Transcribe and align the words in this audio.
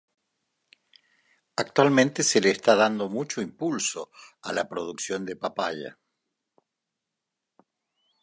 Actualmente 1.55 2.23
se 2.23 2.41
le 2.41 2.49
está 2.49 2.73
dando 2.75 3.07
mucho 3.07 3.39
impulso 3.39 4.09
a 4.41 4.51
la 4.51 4.67
producción 4.67 5.25
de 5.27 5.35
papaya. 5.35 5.99